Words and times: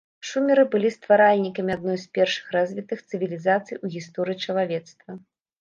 Шумеры 0.27 0.61
былі 0.75 0.89
стваральнікамі 0.95 1.71
адной 1.77 1.99
з 2.03 2.09
першых 2.19 2.49
развітых 2.57 3.05
цывілізацый 3.13 3.81
у 3.83 3.93
гісторыі 3.97 4.43
чалавецтва. 4.49 5.11